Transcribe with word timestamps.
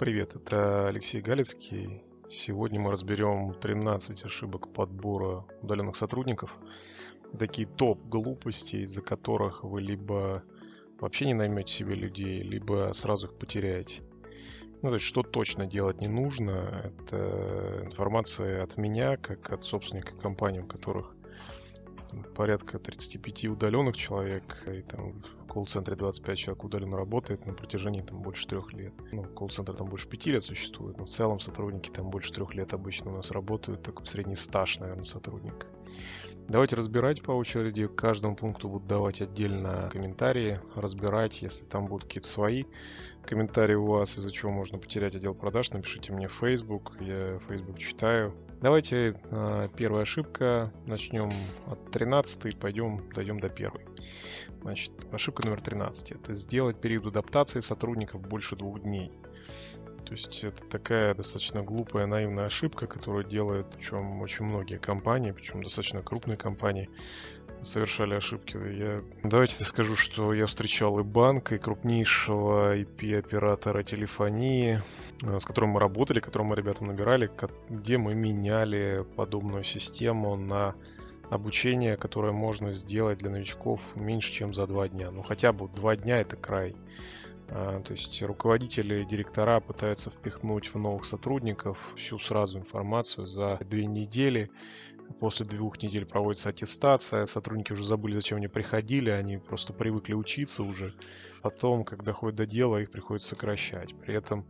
привет, 0.00 0.34
это 0.34 0.88
Алексей 0.88 1.20
Галицкий. 1.20 2.02
Сегодня 2.30 2.80
мы 2.80 2.90
разберем 2.90 3.52
13 3.52 4.24
ошибок 4.24 4.72
подбора 4.72 5.44
удаленных 5.62 5.94
сотрудников. 5.94 6.54
Такие 7.38 7.68
топ 7.68 8.02
глупостей, 8.06 8.84
из-за 8.84 9.02
которых 9.02 9.62
вы 9.62 9.82
либо 9.82 10.42
вообще 11.00 11.26
не 11.26 11.34
наймете 11.34 11.74
себе 11.74 11.94
людей, 11.94 12.42
либо 12.42 12.92
сразу 12.94 13.26
их 13.26 13.34
потеряете. 13.34 14.00
Ну, 14.80 14.88
то 14.88 14.94
есть, 14.94 15.04
что 15.04 15.22
точно 15.22 15.66
делать 15.66 16.00
не 16.00 16.08
нужно, 16.08 16.94
это 16.98 17.82
информация 17.84 18.62
от 18.62 18.78
меня, 18.78 19.18
как 19.18 19.52
от 19.52 19.66
собственника 19.66 20.16
компании, 20.16 20.60
у 20.60 20.66
которых 20.66 21.14
порядка 22.34 22.78
35 22.78 23.44
удаленных 23.48 23.98
человек, 23.98 24.62
и 24.66 24.80
там 24.80 25.22
колл-центре 25.50 25.96
25 25.96 26.38
человек 26.38 26.64
удаленно 26.64 26.96
работает 26.96 27.44
на 27.44 27.52
протяжении 27.52 28.02
там 28.02 28.22
больше 28.22 28.46
трех 28.46 28.72
лет. 28.72 28.94
Ну, 29.10 29.24
колл-центр 29.24 29.74
там 29.74 29.88
больше 29.88 30.08
пяти 30.08 30.30
лет 30.30 30.44
существует, 30.44 30.96
но 30.96 31.04
в 31.04 31.08
целом 31.08 31.40
сотрудники 31.40 31.90
там 31.90 32.08
больше 32.08 32.32
трех 32.32 32.54
лет 32.54 32.72
обычно 32.72 33.12
у 33.12 33.16
нас 33.16 33.30
работают, 33.32 33.82
такой 33.82 34.06
средний 34.06 34.36
стаж, 34.36 34.78
наверное, 34.78 35.04
сотрудника. 35.04 35.66
Давайте 36.48 36.76
разбирать 36.76 37.22
по 37.22 37.32
очереди. 37.32 37.86
К 37.86 37.94
каждому 37.94 38.34
пункту 38.36 38.68
буду 38.68 38.86
давать 38.86 39.22
отдельно 39.22 39.88
комментарии, 39.92 40.60
разбирать, 40.74 41.42
если 41.42 41.64
там 41.64 41.86
будут 41.86 42.04
какие-то 42.04 42.28
свои 42.28 42.64
комментарии 43.24 43.74
у 43.74 43.86
вас, 43.86 44.18
из-за 44.18 44.30
чего 44.30 44.50
можно 44.50 44.78
потерять 44.78 45.14
отдел 45.14 45.34
продаж, 45.34 45.70
напишите 45.70 46.12
мне 46.12 46.28
в 46.28 46.32
Facebook, 46.32 46.96
я 47.00 47.38
Facebook 47.48 47.78
читаю. 47.78 48.34
Давайте 48.60 49.16
э, 49.30 49.68
первая 49.74 50.02
ошибка, 50.02 50.70
начнем 50.84 51.30
от 51.66 51.90
13 51.92 52.60
пойдем, 52.60 53.10
дойдем 53.14 53.40
до 53.40 53.48
первой. 53.48 53.80
Значит, 54.60 54.92
ошибка 55.10 55.46
номер 55.46 55.62
13 55.62 56.12
это 56.12 56.34
сделать 56.34 56.78
период 56.78 57.06
адаптации 57.06 57.60
сотрудников 57.60 58.20
больше 58.20 58.56
двух 58.56 58.82
дней. 58.82 59.12
То 60.04 60.12
есть 60.12 60.44
это 60.44 60.62
такая 60.66 61.14
достаточно 61.14 61.62
глупая, 61.62 62.04
наивная 62.04 62.46
ошибка, 62.46 62.86
которую 62.86 63.24
делают 63.24 63.70
причем 63.74 64.20
очень 64.20 64.44
многие 64.44 64.78
компании, 64.78 65.32
причем 65.32 65.62
достаточно 65.62 66.02
крупные 66.02 66.36
компании 66.36 66.90
совершали 67.62 68.14
ошибки. 68.14 68.56
Я... 68.56 69.02
Давайте 69.22 69.64
скажу, 69.64 69.96
что 69.96 70.32
я 70.32 70.46
встречал 70.46 70.98
и 70.98 71.02
банк, 71.02 71.52
и 71.52 71.58
крупнейшего 71.58 72.76
IP-оператора 72.76 73.82
телефонии, 73.82 74.78
э, 75.22 75.38
с 75.38 75.44
которым 75.44 75.70
мы 75.70 75.80
работали, 75.80 76.20
которым 76.20 76.48
мы 76.48 76.56
ребятам 76.56 76.88
набирали, 76.88 77.30
где 77.68 77.98
мы 77.98 78.14
меняли 78.14 79.04
подобную 79.16 79.64
систему 79.64 80.36
на 80.36 80.74
обучение, 81.30 81.96
которое 81.96 82.32
можно 82.32 82.72
сделать 82.72 83.18
для 83.18 83.30
новичков 83.30 83.80
меньше, 83.94 84.32
чем 84.32 84.52
за 84.52 84.66
два 84.66 84.88
дня. 84.88 85.10
Ну, 85.10 85.22
хотя 85.22 85.52
бы 85.52 85.68
два 85.68 85.96
дня 85.96 86.20
это 86.20 86.36
край. 86.36 86.74
А, 87.48 87.80
то 87.82 87.92
есть 87.92 88.20
руководители, 88.22 89.04
директора 89.04 89.60
пытаются 89.60 90.10
впихнуть 90.10 90.72
в 90.72 90.78
новых 90.78 91.04
сотрудников 91.04 91.78
всю 91.96 92.18
сразу 92.18 92.58
информацию 92.58 93.26
за 93.26 93.58
две 93.68 93.86
недели. 93.86 94.50
После 95.18 95.44
двух 95.44 95.82
недель 95.82 96.06
проводится 96.06 96.50
аттестация, 96.50 97.24
сотрудники 97.24 97.72
уже 97.72 97.84
забыли, 97.84 98.14
зачем 98.14 98.38
они 98.38 98.48
приходили, 98.48 99.10
они 99.10 99.38
просто 99.38 99.72
привыкли 99.72 100.14
учиться 100.14 100.62
уже. 100.62 100.94
Потом, 101.42 101.84
когда 101.84 102.06
доходит 102.06 102.36
до 102.36 102.46
дела, 102.46 102.78
их 102.78 102.90
приходится 102.90 103.30
сокращать. 103.30 103.94
При 104.00 104.14
этом 104.14 104.46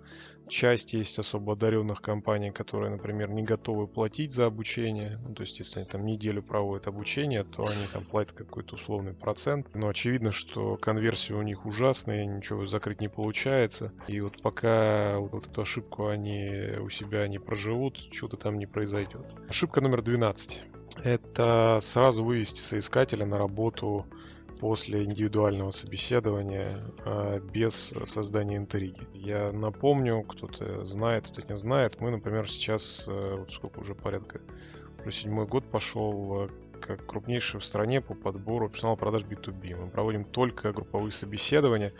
часть 0.51 0.93
есть 0.93 1.19
особо 1.19 1.55
одаренных 1.55 2.03
компаний, 2.03 2.51
которые, 2.51 2.91
например, 2.91 3.31
не 3.31 3.43
готовы 3.43 3.87
платить 3.87 4.33
за 4.33 4.47
обучение. 4.47 5.19
Ну, 5.27 5.35
то 5.35 5.43
есть, 5.43 5.59
если 5.59 5.81
они 5.81 5.89
там 5.89 6.05
неделю 6.05 6.43
проводят 6.43 6.87
обучение, 6.87 7.45
то 7.45 7.63
они 7.63 7.87
там 7.93 8.05
платят 8.05 8.33
какой-то 8.33 8.75
условный 8.75 9.15
процент. 9.15 9.69
Но 9.75 9.89
очевидно, 9.89 10.33
что 10.33 10.77
конверсия 10.77 11.35
у 11.35 11.43
них 11.43 11.65
ужасная, 11.65 12.25
ничего 12.25 12.67
закрыть 12.67 13.01
не 13.01 13.09
получается. 13.09 13.93
И 14.07 14.21
вот 14.21 14.43
пока 14.43 15.19
вот 15.19 15.47
эту 15.47 15.63
ошибку 15.63 16.09
они 16.09 16.77
у 16.81 16.89
себя 16.89 17.27
не 17.29 17.39
проживут, 17.39 17.99
что-то 18.13 18.37
там 18.37 18.59
не 18.59 18.67
произойдет. 18.67 19.25
Ошибка 19.49 19.81
номер 19.81 20.03
12. 20.03 20.65
Это 21.05 21.79
сразу 21.81 22.25
вывести 22.25 22.61
соискателя 22.61 23.25
на 23.25 23.39
работу 23.39 24.07
после 24.61 25.05
индивидуального 25.05 25.71
собеседования 25.71 26.79
а, 27.05 27.41
без 27.41 27.95
создания 28.05 28.59
интриги. 28.59 29.01
Я 29.15 29.53
напомню, 29.53 30.23
кто-то 30.23 30.85
знает, 30.85 31.27
кто-то 31.27 31.49
не 31.49 31.57
знает. 31.57 31.99
Мы, 31.99 32.11
например, 32.11 32.49
сейчас, 32.49 33.05
э, 33.09 33.37
вот 33.39 33.51
сколько 33.51 33.79
уже 33.79 33.95
порядка, 33.95 34.41
уже 35.01 35.13
седьмой 35.13 35.47
год 35.47 35.65
пошел, 35.65 36.45
э, 36.45 36.49
как 36.81 37.07
крупнейший 37.07 37.61
в 37.61 37.65
стране 37.65 38.03
по 38.03 38.15
подбору 38.15 38.69
персонала 38.69 38.97
продаж 38.97 39.25
B2B. 39.25 39.77
Мы 39.77 39.89
проводим 39.89 40.25
только 40.25 40.73
групповые 40.73 41.13
собеседования, 41.13 41.95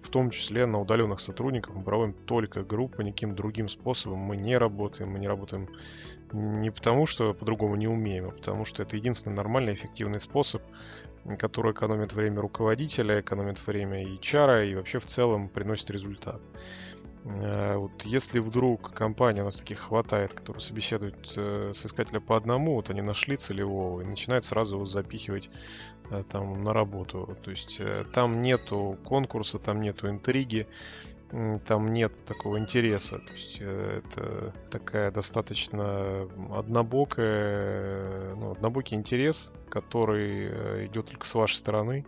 в 0.00 0.08
том 0.08 0.30
числе 0.30 0.64
на 0.66 0.80
удаленных 0.80 1.20
сотрудников. 1.20 1.74
Мы 1.74 1.82
проводим 1.82 2.14
только 2.14 2.62
группы, 2.62 3.04
никаким 3.04 3.34
другим 3.34 3.68
способом 3.68 4.20
мы 4.20 4.36
не 4.36 4.56
работаем. 4.56 5.10
Мы 5.10 5.18
не 5.18 5.28
работаем 5.28 5.68
не 6.32 6.70
потому, 6.70 7.06
что 7.06 7.34
по-другому 7.34 7.76
не 7.76 7.88
умеем, 7.88 8.26
а 8.28 8.30
потому 8.30 8.64
что 8.64 8.82
это 8.82 8.96
единственный 8.96 9.34
нормальный, 9.34 9.74
эффективный 9.74 10.18
способ, 10.18 10.62
который 11.38 11.72
экономит 11.72 12.12
время 12.12 12.40
руководителя, 12.40 13.20
экономит 13.20 13.64
время 13.66 14.04
HR 14.04 14.70
и 14.70 14.74
вообще 14.74 14.98
в 14.98 15.06
целом 15.06 15.48
приносит 15.48 15.90
результат. 15.90 16.40
Э, 17.26 17.76
вот 17.76 18.02
если 18.04 18.38
вдруг 18.38 18.92
компания, 18.92 19.42
у 19.42 19.46
нас 19.46 19.58
таких 19.58 19.80
хватает, 19.80 20.32
которые 20.32 20.60
собеседуют 20.60 21.32
э, 21.36 21.72
с 21.74 21.84
искателя 21.84 22.20
по 22.20 22.36
одному, 22.36 22.74
вот 22.74 22.90
они 22.90 23.02
нашли 23.02 23.36
целевого 23.36 24.00
и 24.00 24.04
начинают 24.04 24.44
сразу 24.44 24.76
его 24.76 24.84
запихивать 24.84 25.50
э, 26.10 26.22
там 26.30 26.62
на 26.62 26.72
работу. 26.72 27.36
То 27.42 27.50
есть 27.50 27.80
там 28.12 28.42
нету 28.42 28.96
конкурса, 29.04 29.58
там 29.58 29.80
нету 29.80 30.08
интриги, 30.08 30.68
там 31.66 31.92
нет 31.92 32.12
такого 32.24 32.58
интереса. 32.58 33.18
То 33.18 33.32
есть 33.32 33.58
э, 33.60 34.00
это 34.04 34.54
такая 34.70 35.10
достаточно 35.10 36.28
однобокая, 36.52 38.34
ну, 38.36 38.52
однобокий 38.52 38.96
интерес, 38.96 39.52
который 39.68 40.48
э, 40.48 40.86
идет 40.86 41.06
только 41.06 41.26
с 41.26 41.34
вашей 41.34 41.56
стороны. 41.56 42.06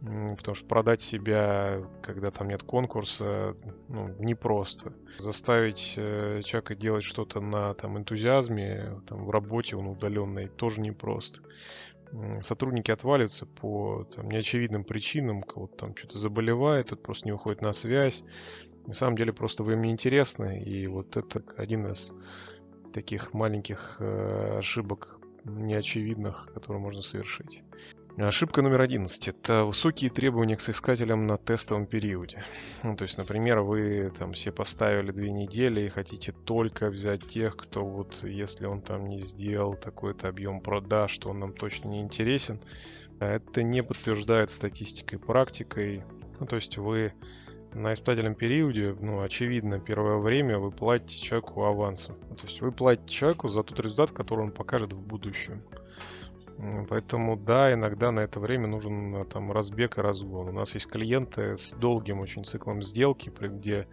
Потому 0.00 0.54
что 0.54 0.66
продать 0.66 1.02
себя, 1.02 1.82
когда 2.02 2.30
там 2.30 2.48
нет 2.48 2.62
конкурса, 2.62 3.54
ну, 3.88 4.08
непросто. 4.18 4.94
Заставить 5.18 5.92
э, 5.98 6.40
человека 6.42 6.74
делать 6.74 7.04
что-то 7.04 7.42
на 7.42 7.74
там, 7.74 7.98
энтузиазме, 7.98 9.02
там, 9.06 9.26
в 9.26 9.30
работе 9.30 9.76
он 9.76 9.88
удаленной, 9.88 10.48
тоже 10.48 10.80
непросто 10.80 11.42
сотрудники 12.42 12.90
отваливаются 12.90 13.46
по 13.46 14.04
там, 14.04 14.30
неочевидным 14.30 14.84
причинам, 14.84 15.42
кого-то 15.42 15.86
там 15.86 15.96
что-то 15.96 16.18
заболевает, 16.18 16.88
тут 16.88 17.02
просто 17.02 17.26
не 17.26 17.32
выходит 17.32 17.62
на 17.62 17.72
связь. 17.72 18.24
На 18.86 18.94
самом 18.94 19.16
деле 19.16 19.32
просто 19.32 19.62
вы 19.62 19.74
им 19.74 19.82
не 19.82 19.90
интересны, 19.90 20.62
и 20.62 20.86
вот 20.86 21.16
это 21.16 21.42
один 21.56 21.86
из 21.86 22.12
таких 22.92 23.32
маленьких 23.32 23.96
э, 24.00 24.58
ошибок 24.58 25.18
неочевидных, 25.44 26.48
которые 26.52 26.80
можно 26.80 27.02
совершить. 27.02 27.62
Ошибка 28.16 28.60
номер 28.60 28.80
11– 28.82 29.28
это 29.28 29.64
высокие 29.64 30.10
требования 30.10 30.56
к 30.56 30.60
соискателям 30.60 31.26
на 31.26 31.38
тестовом 31.38 31.86
периоде. 31.86 32.44
Ну, 32.82 32.96
то 32.96 33.04
есть, 33.04 33.16
например, 33.16 33.60
вы 33.60 34.12
там 34.18 34.32
все 34.32 34.50
поставили 34.50 35.12
две 35.12 35.30
недели 35.30 35.82
и 35.82 35.88
хотите 35.88 36.32
только 36.32 36.90
взять 36.90 37.26
тех, 37.26 37.56
кто 37.56 37.84
вот, 37.84 38.22
если 38.24 38.66
он 38.66 38.82
там 38.82 39.08
не 39.08 39.20
сделал 39.20 39.74
такой-то 39.74 40.28
объем 40.28 40.60
продаж, 40.60 41.12
что 41.12 41.30
он 41.30 41.38
нам 41.38 41.52
точно 41.52 41.88
не 41.88 42.00
интересен. 42.00 42.60
Это 43.20 43.62
не 43.62 43.82
подтверждает 43.82 44.50
статистикой, 44.50 45.18
практикой. 45.18 46.02
Ну, 46.40 46.46
то 46.46 46.56
есть 46.56 46.78
вы 46.78 47.14
на 47.72 47.92
испытательном 47.92 48.34
периоде, 48.34 48.96
ну, 49.00 49.22
очевидно, 49.22 49.78
первое 49.78 50.16
время 50.18 50.58
вы 50.58 50.72
платите 50.72 51.20
человеку 51.20 51.62
авансом. 51.62 52.16
То 52.16 52.46
есть 52.46 52.60
вы 52.60 52.72
платите 52.72 53.08
человеку 53.08 53.48
за 53.48 53.62
тот 53.62 53.78
результат, 53.78 54.10
который 54.10 54.40
он 54.40 54.50
покажет 54.50 54.92
в 54.92 55.06
будущем. 55.06 55.62
Поэтому 56.88 57.36
да, 57.36 57.72
иногда 57.72 58.10
на 58.10 58.20
это 58.20 58.38
время 58.38 58.66
нужен 58.66 59.14
э, 59.14 59.24
там 59.24 59.50
разбег 59.50 59.96
и 59.96 60.02
разгон. 60.02 60.48
У 60.48 60.52
нас 60.52 60.74
есть 60.74 60.86
клиенты 60.86 61.56
с 61.56 61.72
долгим 61.72 62.20
очень 62.20 62.44
циклом 62.44 62.82
сделки, 62.82 63.32
где 63.40 63.86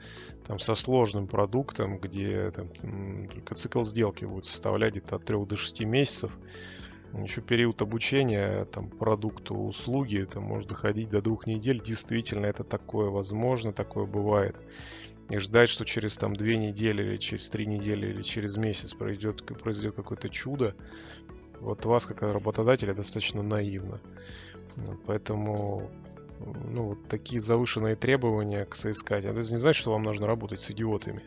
там 0.46 0.60
со 0.60 0.76
сложным 0.76 1.28
продуктом, 1.28 1.98
где 1.98 2.52
там, 2.52 2.70
только 3.28 3.56
цикл 3.56 3.84
сделки 3.84 4.26
будет 4.26 4.46
составлять 4.46 4.94
где-то 4.94 5.16
от 5.16 5.26
3 5.26 5.46
до 5.46 5.56
6 5.56 5.82
месяцев. 5.86 6.38
Еще 7.14 7.42
период 7.42 7.82
обучения 7.82 8.66
там, 8.66 8.90
продукту, 8.90 9.56
услуги, 9.56 10.22
это 10.22 10.42
может 10.42 10.68
доходить 10.68 11.10
до 11.10 11.22
двух 11.22 11.48
недель. 11.48 11.82
Действительно, 11.82 12.46
это 12.48 12.66
такое 12.66 13.10
возможно, 13.10 13.72
такое 13.72 14.06
бывает. 14.06 14.58
И 15.30 15.38
ждать, 15.38 15.70
что 15.70 15.84
через 15.84 16.16
там 16.16 16.36
две 16.36 16.58
недели 16.58 17.04
или 17.04 17.18
через 17.18 17.50
три 17.50 17.66
недели 17.66 18.08
или 18.08 18.22
через 18.22 18.56
месяц 18.56 18.94
произойдет, 18.94 19.46
произойдет 19.62 19.96
какое-то 19.96 20.30
чудо, 20.30 20.76
вот 21.62 21.86
вас, 21.86 22.06
как 22.06 22.22
работодателя, 22.22 22.94
достаточно 22.94 23.42
наивно. 23.44 24.00
Поэтому 25.06 25.90
ну, 26.40 26.90
вот 26.90 27.08
такие 27.08 27.42
завышенные 27.42 27.96
требования 27.96 28.66
к 28.66 28.76
соискателям. 28.76 29.38
Это 29.38 29.50
не 29.52 29.58
значит, 29.58 29.82
что 29.82 29.92
вам 29.92 30.04
нужно 30.04 30.28
работать 30.28 30.62
с 30.62 30.72
идиотами. 30.72 31.24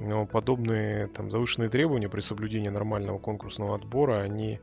Но 0.00 0.26
подобные 0.26 1.08
там, 1.08 1.30
завышенные 1.30 1.68
требования 1.68 2.08
при 2.08 2.20
соблюдении 2.20 2.68
нормального 2.68 3.18
конкурсного 3.18 3.74
отбора, 3.74 4.22
они 4.22 4.60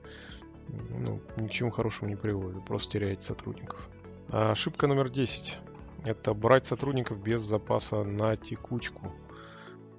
ну, 0.68 1.22
ни 1.38 1.48
к 1.48 1.52
чему 1.52 1.72
хорошему 1.72 2.10
не 2.10 2.16
приводят. 2.16 2.66
Просто 2.66 2.94
теряете 2.94 3.22
сотрудников. 3.22 3.88
А 4.30 4.52
ошибка 4.52 4.88
номер 4.88 5.10
10. 5.10 5.58
Это 6.04 6.34
брать 6.34 6.66
сотрудников 6.66 7.22
без 7.22 7.42
запаса 7.42 8.04
на 8.04 8.36
текучку. 8.36 9.14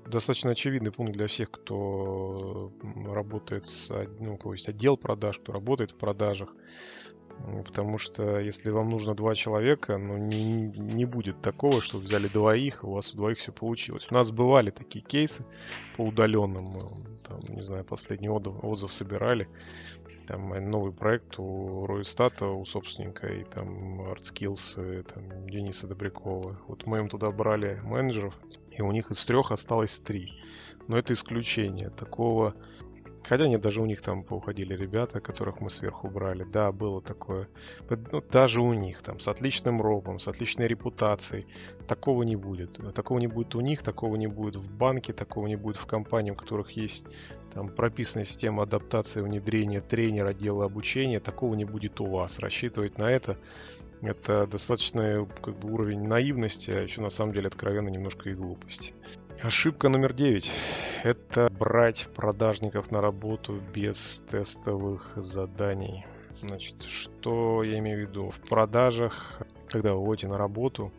Достаточно 0.08 0.50
очевидный 0.50 0.90
пункт 0.92 1.12
для 1.12 1.26
всех, 1.26 1.50
кто 1.50 2.72
работает 3.06 3.66
с, 3.66 3.90
ну, 4.18 4.34
у 4.34 4.36
кого 4.36 4.54
есть 4.54 4.68
отдел 4.68 4.96
продаж, 4.96 5.38
кто 5.38 5.52
работает 5.52 5.92
в 5.92 5.96
продажах. 5.96 6.54
Потому 7.64 7.98
что 7.98 8.40
если 8.40 8.70
вам 8.70 8.90
нужно 8.90 9.14
два 9.14 9.34
человека, 9.36 9.96
ну 9.96 10.16
не, 10.16 10.42
не 10.42 11.04
будет 11.04 11.40
такого, 11.40 11.80
что 11.80 11.98
взяли 11.98 12.26
двоих, 12.26 12.82
у 12.82 12.90
вас 12.92 13.14
у 13.14 13.16
двоих 13.16 13.38
все 13.38 13.52
получилось. 13.52 14.08
У 14.10 14.14
нас 14.14 14.32
бывали 14.32 14.70
такие 14.70 15.04
кейсы 15.04 15.46
по 15.96 16.02
удаленным, 16.02 16.64
мы, 16.64 16.80
там, 17.22 17.38
не 17.48 17.62
знаю, 17.62 17.84
последний 17.84 18.28
отзыв, 18.28 18.54
отзыв 18.64 18.92
собирали. 18.92 19.48
Там 20.28 20.50
новый 20.70 20.92
проект 20.92 21.38
у 21.38 21.86
Ройстата, 21.86 22.46
у 22.46 22.62
собственника, 22.66 23.28
и 23.28 23.44
там 23.44 24.02
ArtSkills, 24.02 25.00
и, 25.00 25.02
там 25.02 25.46
Дениса 25.46 25.86
Добрякова. 25.86 26.60
Вот 26.68 26.84
мы 26.84 26.98
им 26.98 27.08
туда 27.08 27.30
брали 27.30 27.80
менеджеров, 27.82 28.34
и 28.70 28.82
у 28.82 28.92
них 28.92 29.10
из 29.10 29.24
трех 29.24 29.52
осталось 29.52 29.98
три. 30.00 30.34
Но 30.86 30.98
это 30.98 31.14
исключение. 31.14 31.88
Такого 31.88 32.54
Хотя 33.28 33.46
нет, 33.46 33.60
даже 33.60 33.82
у 33.82 33.86
них 33.86 34.00
там 34.00 34.22
поуходили 34.22 34.74
ребята, 34.74 35.20
которых 35.20 35.60
мы 35.60 35.68
сверху 35.68 36.08
брали. 36.08 36.44
Да, 36.44 36.72
было 36.72 37.02
такое. 37.02 37.48
Ну, 37.90 38.22
даже 38.32 38.62
у 38.62 38.72
них 38.72 39.02
там 39.02 39.18
с 39.20 39.28
отличным 39.28 39.82
робом, 39.82 40.18
с 40.18 40.28
отличной 40.28 40.66
репутацией. 40.66 41.46
Такого 41.86 42.22
не 42.22 42.36
будет. 42.36 42.80
Такого 42.94 43.18
не 43.18 43.26
будет 43.26 43.54
у 43.54 43.60
них, 43.60 43.82
такого 43.82 44.16
не 44.16 44.26
будет 44.26 44.56
в 44.56 44.74
банке, 44.74 45.12
такого 45.12 45.46
не 45.46 45.56
будет 45.56 45.76
в 45.76 45.86
компании, 45.86 46.30
у 46.30 46.34
которых 46.34 46.70
есть 46.70 47.04
там 47.52 47.68
прописанная 47.68 48.24
система 48.24 48.62
адаптации, 48.62 49.20
внедрения 49.20 49.82
тренера, 49.82 50.30
отдела 50.30 50.64
обучения. 50.64 51.20
Такого 51.20 51.54
не 51.54 51.66
будет 51.66 52.00
у 52.00 52.06
вас. 52.06 52.38
Рассчитывать 52.38 52.96
на 52.96 53.10
это 53.10 53.36
это 54.00 54.46
достаточно 54.46 55.26
как 55.42 55.58
бы, 55.58 55.72
уровень 55.72 56.06
наивности, 56.06 56.70
а 56.70 56.80
еще 56.80 57.00
на 57.00 57.10
самом 57.10 57.32
деле 57.32 57.48
откровенно 57.48 57.88
немножко 57.88 58.30
и 58.30 58.34
глупости. 58.34 58.94
Ошибка 59.42 59.88
номер 59.88 60.14
девять. 60.14 60.50
Это 61.04 61.48
брать 61.48 62.08
продажников 62.16 62.90
на 62.90 63.00
работу 63.00 63.62
без 63.72 64.18
тестовых 64.28 65.12
заданий. 65.14 66.04
Значит, 66.40 66.82
что 66.82 67.62
я 67.62 67.78
имею 67.78 67.98
в 67.98 68.08
виду? 68.10 68.30
В 68.30 68.40
продажах, 68.40 69.40
когда 69.68 69.94
вы 69.94 70.00
вводите 70.00 70.26
на 70.26 70.38
работу, 70.38 70.92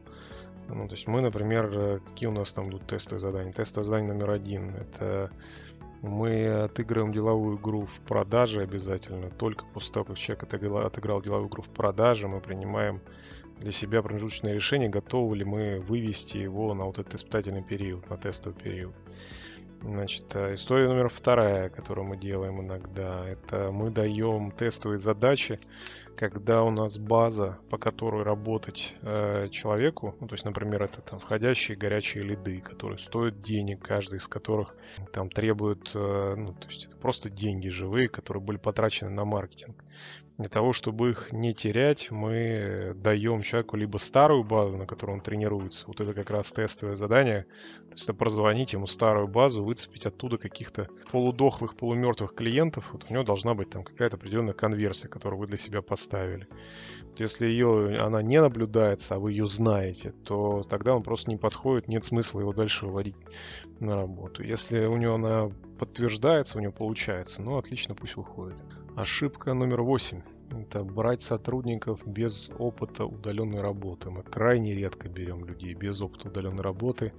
ну, 0.70 0.88
то 0.88 0.94
есть 0.94 1.06
мы, 1.06 1.20
например, 1.20 2.00
какие 2.08 2.30
у 2.30 2.32
нас 2.32 2.54
там 2.54 2.64
будут 2.64 2.88
тестовые 2.88 3.20
задания? 3.20 3.52
Тестовое 3.52 3.84
задание 3.84 4.14
номер 4.14 4.32
один– 4.32 4.74
это 4.80 5.32
мы 6.02 6.64
отыгрываем 6.64 7.12
деловую 7.12 7.58
игру 7.58 7.86
в 7.86 8.00
продаже 8.00 8.62
обязательно. 8.62 9.30
Только 9.32 9.66
после 9.74 9.94
того, 9.94 10.06
как 10.06 10.18
человек 10.18 10.44
отыграл 10.44 11.22
деловую 11.22 11.50
игру 11.50 11.62
в 11.62 11.70
продаже, 11.70 12.30
мы 12.30 12.40
принимаем 12.40 13.02
для 13.60 13.72
себя 13.72 14.02
промежуточное 14.02 14.54
решение, 14.54 14.90
готовы 14.90 15.38
ли 15.38 15.46
мы 15.46 15.80
вывести 15.80 16.38
его 16.38 16.74
на 16.74 16.86
вот 16.86 17.00
этот 17.00 17.16
испытательный 17.16 17.64
период, 17.64 18.10
на 18.10 18.18
тестовый 18.18 18.58
период. 18.58 18.96
Значит, 19.82 20.36
э, 20.36 20.56
история 20.56 20.88
номер 20.88 21.08
вторая, 21.08 21.70
которую 21.70 22.06
мы 22.06 22.18
делаем 22.18 22.62
иногда, 22.62 23.26
это 23.28 23.72
мы 23.72 23.90
даем 23.90 24.52
тестовые 24.52 24.98
задачи, 24.98 25.60
когда 26.19 26.63
у 26.63 26.69
нас 26.69 26.98
база, 26.98 27.60
по 27.69 27.77
которой 27.77 28.24
работать 28.24 28.94
э, 29.04 29.48
человеку, 29.51 30.18
ну, 30.19 30.27
то 30.27 30.36
есть, 30.36 30.44
например, 30.44 30.83
это 30.83 31.00
там 31.00 31.18
входящие 31.18 31.77
горячие 31.77 32.25
лиды, 32.25 32.60
которые 32.60 33.00
стоят 33.00 33.42
денег, 33.42 33.81
каждый 33.81 34.18
из 34.18 34.27
которых 34.27 34.75
там 35.13 35.30
требует, 35.30 35.92
э, 35.95 36.36
ну, 36.36 36.54
то 36.54 36.68
есть 36.68 36.88
это 36.88 36.98
просто 36.98 37.30
деньги 37.30 37.69
живые, 37.69 38.10
которые 38.10 38.44
были 38.44 38.57
потрачены 38.57 39.12
на 39.12 39.24
маркетинг. 39.24 39.81
Для 40.39 40.48
того, 40.48 40.71
чтобы 40.71 41.10
их 41.10 41.33
не 41.33 41.54
терять, 41.54 42.12
мы 42.12 42.94
даем 42.95 43.42
человеку 43.42 43.75
либо 43.75 43.98
старую 43.98 44.45
базу, 44.45 44.77
на 44.77 44.86
которой 44.86 45.12
он 45.12 45.21
тренируется. 45.21 45.83
Вот 45.88 46.00
это 46.00 46.13
как 46.13 46.30
раз 46.30 46.54
тестовое 46.54 46.95
задание. 46.95 47.44
То 47.89 47.95
есть 47.95 48.04
это 48.04 48.13
прозвонить 48.13 48.71
ему 48.71 48.88
старую 48.88 49.27
базу, 49.27 49.66
выцепить 49.66 50.06
оттуда 50.06 50.38
каких-то 50.38 50.88
полудохлых, 51.12 51.75
полумертвых 51.75 52.33
клиентов. 52.33 52.94
Вот 52.94 53.06
у 53.10 53.13
него 53.13 53.24
должна 53.24 53.54
быть 53.54 53.69
там 53.69 53.83
какая-то 53.83 54.16
определенная 54.16 54.54
конверсия, 54.54 55.10
которую 55.10 55.42
вы 55.42 55.48
для 55.48 55.57
себя 55.57 55.81
поставили. 55.81 56.09
Вот 56.12 57.20
если 57.20 57.48
ее, 57.48 58.00
она 58.00 58.22
не 58.22 58.40
наблюдается, 58.40 59.16
а 59.16 59.20
вы 59.20 59.32
ее 59.32 59.48
знаете, 59.48 60.12
то 60.24 60.64
тогда 60.70 60.96
он 60.96 61.04
просто 61.04 61.30
не 61.30 61.38
подходит, 61.38 61.88
нет 61.88 62.04
смысла 62.04 62.40
его 62.40 62.54
дальше 62.54 62.86
выводить 62.86 63.16
на 63.80 63.96
работу. 63.96 64.44
Если 64.44 64.86
у 64.86 64.98
него 64.98 65.16
она 65.16 65.52
подтверждается, 65.80 66.58
у 66.58 66.62
него 66.62 66.72
получается, 66.72 67.42
ну 67.42 67.58
отлично, 67.58 67.96
пусть 67.96 68.16
выходит. 68.16 68.62
Ошибка 68.96 69.54
номер 69.54 69.82
восемь. 69.82 70.22
Это 70.52 70.84
брать 70.84 71.22
сотрудников 71.22 72.08
без 72.08 72.52
опыта 72.58 73.06
удаленной 73.06 73.62
работы. 73.62 74.10
Мы 74.10 74.24
крайне 74.24 74.74
редко 74.74 75.08
берем 75.08 75.46
людей 75.46 75.74
без 75.74 76.02
опыта 76.02 76.30
удаленной 76.30 76.64
работы, 76.64 77.14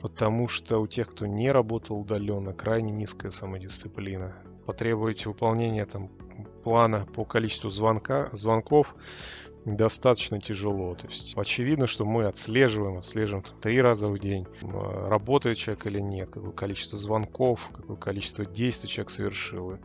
потому 0.00 0.48
что 0.48 0.78
у 0.78 0.86
тех, 0.86 1.08
кто 1.08 1.26
не 1.26 1.50
работал 1.50 1.98
удаленно, 1.98 2.52
крайне 2.52 2.92
низкая 2.92 3.30
самодисциплина. 3.30 4.34
Потребовать 4.68 5.24
выполнения 5.24 5.86
там, 5.86 6.10
плана 6.62 7.06
по 7.14 7.24
количеству 7.24 7.70
звонка, 7.70 8.28
звонков 8.32 8.94
достаточно 9.64 10.42
тяжело. 10.42 10.94
То 10.94 11.06
есть 11.06 11.32
очевидно, 11.38 11.86
что 11.86 12.04
мы 12.04 12.26
отслеживаем, 12.26 12.98
отслеживаем 12.98 13.46
три 13.62 13.80
раза 13.80 14.08
в 14.08 14.18
день, 14.18 14.46
работает 14.60 15.56
человек 15.56 15.86
или 15.86 16.00
нет, 16.00 16.28
какое 16.28 16.52
количество 16.52 16.98
звонков, 16.98 17.70
какое 17.72 17.96
количество 17.96 18.44
действий 18.44 18.90
человек 18.90 19.08
совершил. 19.08 19.72
И 19.72 19.78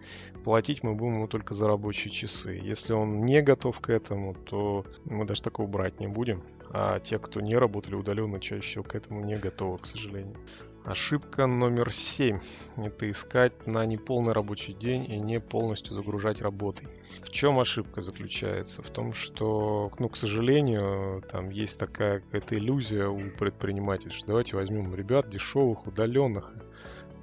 платить 0.43 0.83
мы 0.83 0.95
будем 0.95 1.13
ему 1.13 1.27
только 1.29 1.53
за 1.53 1.67
рабочие 1.67 2.11
часы. 2.11 2.59
Если 2.61 2.91
он 2.91 3.21
не 3.21 3.41
готов 3.41 3.79
к 3.79 3.89
этому, 3.89 4.33
то 4.35 4.85
мы 5.05 5.23
даже 5.23 5.43
такого 5.43 5.65
брать 5.65 6.01
не 6.01 6.07
будем. 6.07 6.43
А 6.71 6.99
те, 6.99 7.19
кто 7.19 7.39
не 7.39 7.55
работали 7.55 7.95
удаленно, 7.95 8.41
чаще 8.41 8.61
всего 8.61 8.83
к 8.83 8.95
этому 8.95 9.23
не 9.23 9.37
готовы, 9.37 9.77
к 9.77 9.85
сожалению. 9.85 10.35
Ошибка 10.85 11.47
номер 11.47 11.93
семь. 11.93 12.41
Это 12.75 13.09
искать 13.09 13.67
на 13.67 13.85
неполный 13.85 14.33
рабочий 14.33 14.73
день 14.73 15.09
и 15.09 15.17
не 15.17 15.39
полностью 15.39 15.93
загружать 15.93 16.41
работой. 16.41 16.89
В 17.21 17.29
чем 17.29 17.57
ошибка 17.57 18.01
заключается? 18.01 18.83
В 18.83 18.89
том, 18.89 19.13
что, 19.13 19.93
ну, 19.97 20.09
к 20.09 20.17
сожалению, 20.17 21.23
там 21.31 21.51
есть 21.51 21.79
такая 21.79 22.19
какая-то 22.19 22.57
иллюзия 22.57 23.07
у 23.07 23.29
предпринимателей, 23.29 24.11
что 24.11 24.27
давайте 24.27 24.57
возьмем 24.57 24.93
ребят 24.93 25.29
дешевых, 25.29 25.87
удаленных, 25.87 26.53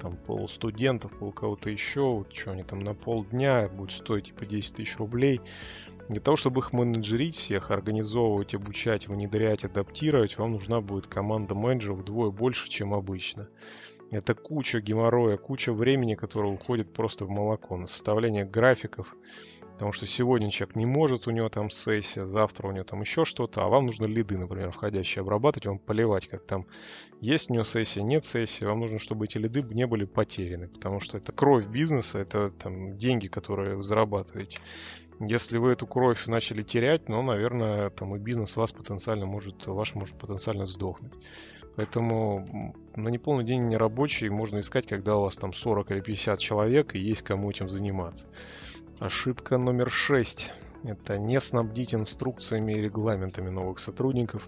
там 0.01 0.17
пол 0.17 0.49
студентов, 0.49 1.13
пол 1.19 1.33
кого-то 1.33 1.71
еще, 1.71 2.01
вот 2.01 2.35
что 2.35 2.53
они 2.53 2.63
там 2.63 2.81
на 2.81 2.95
полдня 2.95 3.69
будет 3.69 3.93
стоить 3.93 4.27
типа 4.27 4.47
10 4.47 4.75
тысяч 4.75 4.97
рублей. 4.97 5.41
Для 6.09 6.21
того, 6.21 6.37
чтобы 6.37 6.61
их 6.61 6.73
менеджерить 6.73 7.37
всех, 7.37 7.71
организовывать, 7.71 8.55
обучать, 8.55 9.07
внедрять, 9.07 9.65
адаптировать, 9.65 10.39
вам 10.39 10.53
нужна 10.53 10.81
будет 10.81 11.07
команда 11.07 11.55
менеджеров 11.55 11.99
вдвое 11.99 12.31
больше, 12.31 12.69
чем 12.69 12.95
обычно. 12.95 13.49
Это 14.11 14.35
куча 14.35 14.81
геморроя, 14.81 15.37
куча 15.37 15.73
времени, 15.73 16.17
которое 16.17 16.53
уходит 16.53 16.93
просто 16.93 17.27
в 17.27 17.31
молоко, 17.31 17.77
на 17.77 17.87
составление 17.87 18.45
графиков, 18.45 19.15
Потому 19.81 19.95
что 19.95 20.07
сегодня 20.07 20.51
человек 20.51 20.77
не 20.77 20.85
может, 20.85 21.27
у 21.27 21.31
него 21.31 21.49
там 21.49 21.71
сессия, 21.71 22.27
завтра 22.27 22.69
у 22.69 22.71
него 22.71 22.85
там 22.85 23.01
еще 23.01 23.25
что-то, 23.25 23.63
а 23.63 23.69
вам 23.69 23.87
нужно 23.87 24.05
лиды, 24.05 24.37
например, 24.37 24.73
входящие 24.73 25.23
обрабатывать, 25.23 25.65
вам 25.65 25.79
поливать, 25.79 26.29
как 26.29 26.45
там 26.45 26.67
есть 27.23 27.49
у 27.49 27.55
него 27.55 27.65
сессия, 27.65 28.03
нет 28.03 28.23
сессии, 28.27 28.67
вам 28.67 28.81
нужно, 28.81 28.99
чтобы 28.99 29.25
эти 29.25 29.39
лиды 29.39 29.63
не 29.63 29.87
были 29.87 30.05
потеряны, 30.05 30.69
потому 30.69 31.01
что 31.01 31.17
это 31.17 31.33
кровь 31.33 31.67
бизнеса, 31.67 32.19
это 32.19 32.51
там 32.51 32.99
деньги, 32.99 33.29
которые 33.29 33.77
вы 33.77 33.83
зарабатываете. 33.83 34.59
Если 35.19 35.57
вы 35.57 35.73
эту 35.73 35.87
кровь 35.87 36.27
начали 36.27 36.63
терять, 36.63 37.09
ну, 37.09 37.23
наверное, 37.23 37.89
там 37.89 38.15
и 38.15 38.19
бизнес 38.19 38.57
вас 38.57 38.73
потенциально 38.73 39.25
может, 39.25 39.67
ваш 39.67 39.95
может 39.95 40.15
потенциально 40.19 40.67
сдохнуть. 40.67 41.15
Поэтому 41.77 42.75
на 42.97 43.09
неполный 43.09 43.45
день 43.45 43.69
нерабочий 43.69 44.29
можно 44.29 44.61
искать, 44.61 44.87
когда 44.87 45.17
у 45.17 45.23
вас 45.23 45.39
там 45.39 45.55
40 45.55 45.91
или 45.93 46.01
50 46.01 46.39
человек 46.39 46.95
и 46.95 46.99
есть 46.99 47.23
кому 47.23 47.51
этим 47.51 47.71
заниматься. 47.71 48.29
Ошибка 49.01 49.57
номер 49.57 49.91
шесть. 49.91 50.53
Это 50.85 51.17
не 51.17 51.41
снабдить 51.41 51.95
инструкциями 51.95 52.75
и 52.75 52.83
регламентами 52.83 53.49
новых 53.49 53.79
сотрудников, 53.79 54.47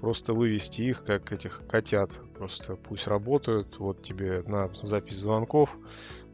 просто 0.00 0.34
вывести 0.34 0.82
их, 0.82 1.02
как 1.02 1.32
этих 1.32 1.66
котят. 1.66 2.12
Просто 2.36 2.76
пусть 2.76 3.08
работают, 3.08 3.80
вот 3.80 4.00
тебе 4.02 4.44
на 4.46 4.72
запись 4.72 5.16
звонков, 5.16 5.76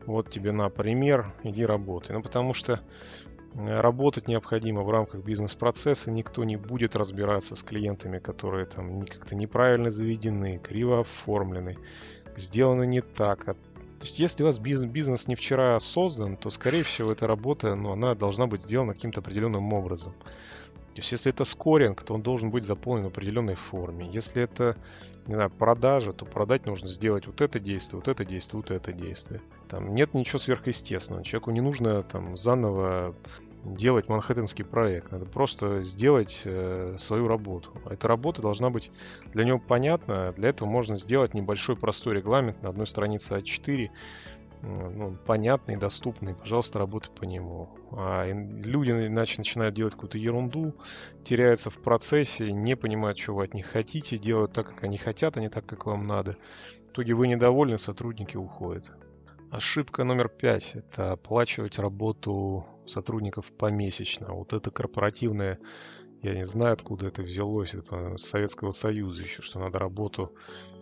вот 0.04 0.28
тебе 0.28 0.52
на 0.52 0.68
пример, 0.68 1.33
иди 1.42 1.64
работай. 1.64 2.14
Ну, 2.14 2.23
потому 2.23 2.52
что 2.52 2.83
э, 3.54 3.80
работать 3.80 4.28
необходимо 4.28 4.83
в 4.83 4.90
рамках 4.90 5.25
бизнес-процесса, 5.25 6.11
никто 6.11 6.44
не 6.44 6.56
будет 6.56 6.97
разбираться 6.97 7.56
с 7.56 7.62
клиентами, 7.62 8.18
которые 8.18 8.66
там 8.66 9.06
как-то 9.06 9.35
неправильно 9.35 9.88
заведены, 9.88 10.59
криво 10.59 11.00
оформлены, 11.00 11.78
сделаны 12.37 12.87
не 12.87 13.00
так, 13.00 13.47
то 14.04 14.08
есть, 14.08 14.18
если 14.18 14.42
у 14.42 14.46
вас 14.46 14.58
бизнес, 14.58 14.90
бизнес 14.90 15.28
не 15.28 15.34
вчера 15.34 15.80
создан, 15.80 16.37
то, 16.37 16.50
скорее 16.50 16.82
всего, 16.82 17.11
эта 17.11 17.26
работа, 17.26 17.75
ну, 17.75 17.90
она 17.92 18.14
должна 18.14 18.46
быть 18.46 18.61
сделана 18.61 18.92
каким-то 18.92 19.20
определенным 19.20 19.73
образом. 19.73 20.12
То 20.12 20.96
есть, 20.96 21.11
если 21.11 21.32
это 21.32 21.44
скоринг, 21.44 22.02
то 22.02 22.12
он 22.12 22.20
должен 22.20 22.50
быть 22.50 22.64
заполнен 22.64 23.04
в 23.04 23.06
определенной 23.06 23.54
форме. 23.54 24.06
Если 24.12 24.42
это 24.42 24.76
не 25.26 25.37
знаю, 25.37 25.49
продажа, 25.49 26.12
то 26.12 26.26
продать 26.26 26.66
нужно 26.66 26.88
сделать 26.88 27.26
вот 27.26 27.40
это 27.40 27.58
действие, 27.58 27.99
вот 27.99 28.08
это 28.08 28.26
действие, 28.26 28.61
вот 28.61 28.70
это 28.70 28.92
действие. 28.92 29.40
Там 29.70 29.94
нет 29.94 30.12
ничего 30.12 30.38
сверхъестественного. 30.38 31.25
Человеку 31.25 31.52
не 31.52 31.62
нужно 31.62 32.02
там 32.02 32.37
заново 32.37 33.14
делать 33.64 34.09
манхэттенский 34.09 34.64
проект. 34.64 35.11
Надо 35.11 35.26
просто 35.26 35.80
сделать 35.80 36.42
э, 36.44 36.97
свою 36.99 37.28
работу. 37.28 37.71
Эта 37.88 38.09
работа 38.09 38.42
должна 38.42 38.71
быть 38.71 38.90
для 39.33 39.44
него 39.44 39.59
понятна. 39.59 40.33
Для 40.33 40.50
этого 40.50 40.68
можно 40.68 40.97
сделать 40.97 41.35
небольшой 41.35 41.76
простой 41.76 42.14
регламент 42.14 42.62
на 42.62 42.68
одной 42.68 42.87
странице 42.87 43.37
А4, 43.37 43.90
ну, 44.62 45.16
понятный, 45.26 45.76
доступный, 45.76 46.35
пожалуйста, 46.35 46.78
работай 46.78 47.12
по 47.12 47.25
нему. 47.25 47.68
А 47.92 48.26
люди 48.26 48.90
иначе 48.90 49.35
начинают 49.38 49.75
делать 49.75 49.94
какую-то 49.94 50.18
ерунду, 50.18 50.75
теряются 51.25 51.71
в 51.71 51.78
процессе, 51.78 52.50
не 52.50 52.76
понимают, 52.76 53.18
чего 53.18 53.37
вы 53.37 53.44
от 53.44 53.54
них 53.54 53.66
хотите, 53.66 54.16
делают 54.18 54.52
так, 54.52 54.68
как 54.68 54.85
они 54.85 54.97
хотят, 54.97 55.37
а 55.37 55.40
не 55.40 55.49
так, 55.50 55.66
как 55.66 55.87
вам 55.87 56.06
надо. 56.06 56.37
В 56.88 56.92
итоге 56.92 57.14
вы 57.14 57.28
недовольны, 57.28 57.78
сотрудники 57.78 58.37
уходят. 58.37 58.90
Ошибка 59.54 60.02
номер 60.02 60.28
пять– 60.28 60.73
это 60.75 61.12
оплачивать 61.12 61.78
работу 61.78 62.66
сотрудников 62.87 63.52
помесячно. 63.52 64.32
Вот 64.32 64.52
это 64.52 64.73
корпоративное 64.73 65.61
я 66.25 66.34
не 66.34 66.46
знаю, 66.46 66.73
откуда 66.73 67.08
это 67.08 67.23
взялось, 67.23 67.75
это 67.75 68.16
с 68.16 68.23
Советского 68.23 68.70
Союза 68.70 69.23
еще, 69.23 69.42
что 69.42 69.61
надо 69.61 69.78
работу, 69.78 70.32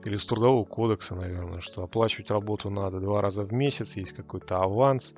или 0.05 0.17
с 0.17 0.25
Трудового 0.25 0.65
кодекса, 0.65 1.17
наверное, 1.17 1.61
что 1.61 1.83
оплачивать 1.83 2.31
работу 2.31 2.71
надо 2.71 3.01
два 3.01 3.21
раза 3.21 3.43
в 3.43 3.53
месяц, 3.53 3.97
есть 3.97 4.13
какой-то 4.13 4.59
аванс, 4.63 5.17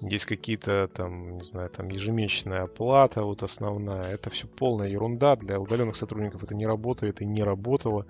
есть 0.00 0.24
какие-то 0.24 0.88
там, 0.88 1.38
не 1.38 1.44
знаю, 1.44 1.68
там 1.68 1.88
ежемесячная 1.88 2.62
оплата, 2.62 3.24
вот 3.24 3.42
основная. 3.42 4.04
Это 4.04 4.30
все 4.30 4.46
полная 4.46 4.88
ерунда, 4.88 5.34
для 5.34 5.58
удаленных 5.58 5.96
сотрудников 5.96 6.44
это 6.44 6.54
не 6.54 6.66
работает 6.66 7.20
и 7.20 7.26
не 7.26 7.42
работало. 7.42 8.06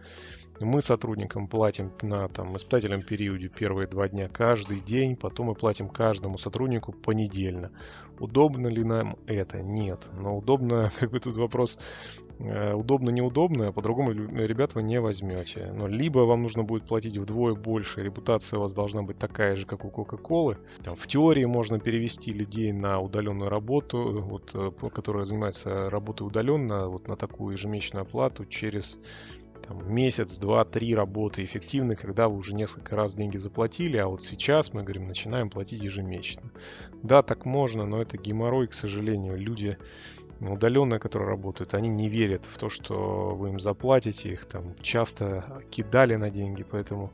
Мы 0.60 0.80
сотрудникам 0.80 1.48
платим 1.48 1.92
на 2.00 2.28
там, 2.28 2.56
испытательном 2.56 3.02
периоде 3.02 3.48
первые 3.48 3.86
два 3.86 4.08
дня 4.08 4.28
каждый 4.28 4.80
день, 4.80 5.14
потом 5.14 5.48
мы 5.48 5.54
платим 5.54 5.88
каждому 5.88 6.38
сотруднику 6.38 6.92
понедельно. 6.92 7.70
Удобно 8.18 8.68
ли 8.68 8.82
нам 8.82 9.16
это? 9.26 9.60
Нет. 9.60 10.08
Но 10.18 10.38
удобно, 10.38 10.90
как 10.98 11.10
бы 11.10 11.20
тут 11.20 11.36
вопрос, 11.36 11.78
э, 12.38 12.72
удобно, 12.72 13.10
неудобно, 13.10 13.68
а 13.68 13.72
по-другому 13.72 14.12
ребят 14.12 14.74
вы 14.74 14.82
не 14.82 14.98
возьмете. 14.98 15.70
Но 15.74 15.86
либо 15.86 16.20
вам 16.20 16.42
нужно 16.42 16.62
будет 16.62 16.86
платить 16.86 17.18
вдвое 17.18 17.54
больше, 17.54 18.02
репутация 18.02 18.58
у 18.58 18.62
вас 18.62 18.72
должна 18.72 19.02
быть 19.02 19.18
такая 19.18 19.56
же, 19.56 19.66
как 19.66 19.84
у 19.84 19.88
Coca-Cola. 19.88 20.56
В 20.84 21.06
теории 21.06 21.44
можно 21.44 21.78
перевести 21.78 22.32
людей 22.32 22.72
на 22.72 22.98
удаленную 23.00 23.50
работу, 23.50 24.22
вот, 24.22 24.52
э, 24.54 24.70
которая 24.88 25.26
занимается 25.26 25.90
работой 25.90 26.26
удаленно, 26.26 26.88
вот 26.88 27.08
на 27.08 27.16
такую 27.16 27.52
ежемесячную 27.52 28.02
оплату 28.04 28.46
через 28.46 28.98
там, 29.66 29.92
месяц, 29.92 30.38
два, 30.38 30.64
три 30.64 30.94
работы 30.94 31.44
эффективны, 31.44 31.96
когда 31.96 32.28
вы 32.28 32.36
уже 32.36 32.54
несколько 32.54 32.96
раз 32.96 33.14
деньги 33.14 33.36
заплатили, 33.36 33.96
а 33.96 34.06
вот 34.06 34.22
сейчас 34.22 34.72
мы 34.72 34.82
говорим, 34.82 35.06
начинаем 35.06 35.50
платить 35.50 35.82
ежемесячно. 35.82 36.50
Да, 37.02 37.22
так 37.22 37.44
можно, 37.44 37.84
но 37.84 38.00
это 38.00 38.16
геморрой, 38.16 38.68
к 38.68 38.74
сожалению. 38.74 39.36
Люди 39.36 39.76
удаленные, 40.40 41.00
которые 41.00 41.28
работают, 41.28 41.74
они 41.74 41.88
не 41.88 42.08
верят 42.08 42.44
в 42.44 42.58
то, 42.58 42.68
что 42.68 43.34
вы 43.34 43.50
им 43.50 43.60
заплатите, 43.60 44.30
их 44.30 44.44
там 44.44 44.74
часто 44.82 45.62
кидали 45.70 46.16
на 46.16 46.30
деньги, 46.30 46.62
поэтому 46.62 47.12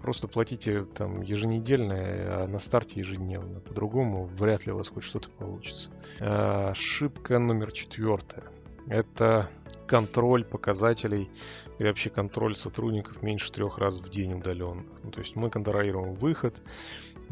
просто 0.00 0.28
платите 0.28 0.84
там 0.84 1.22
еженедельно, 1.22 1.94
а 1.96 2.46
на 2.46 2.58
старте 2.58 3.00
ежедневно. 3.00 3.60
По-другому 3.60 4.26
вряд 4.26 4.66
ли 4.66 4.72
у 4.72 4.76
вас 4.76 4.88
хоть 4.88 5.04
что-то 5.04 5.30
получится. 5.30 5.90
А, 6.20 6.70
ошибка 6.70 7.38
номер 7.38 7.72
четвертая. 7.72 8.44
Это 8.88 9.48
контроль 9.86 10.44
показателей 10.44 11.30
и 11.78 11.84
вообще 11.84 12.10
контроль 12.10 12.56
сотрудников 12.56 13.22
меньше 13.22 13.52
трех 13.52 13.78
раз 13.78 13.98
в 13.98 14.08
день 14.08 14.34
удаленно. 14.34 14.84
Ну, 15.02 15.10
то 15.10 15.20
есть 15.20 15.36
мы 15.36 15.50
контролируем 15.50 16.14
выход, 16.14 16.54